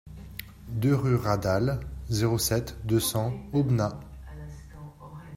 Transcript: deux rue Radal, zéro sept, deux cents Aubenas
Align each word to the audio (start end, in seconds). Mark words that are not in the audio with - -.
deux 0.69 0.95
rue 0.95 1.13
Radal, 1.15 1.79
zéro 2.09 2.39
sept, 2.39 2.75
deux 2.85 2.99
cents 2.99 3.35
Aubenas 3.53 3.99